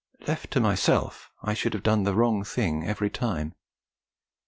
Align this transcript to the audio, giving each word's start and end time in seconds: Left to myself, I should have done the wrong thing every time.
Left 0.27 0.49
to 0.49 0.59
myself, 0.59 1.29
I 1.43 1.53
should 1.53 1.75
have 1.75 1.83
done 1.83 2.05
the 2.05 2.15
wrong 2.15 2.43
thing 2.43 2.83
every 2.87 3.11
time. 3.11 3.53